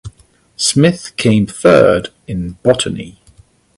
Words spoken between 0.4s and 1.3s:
Smith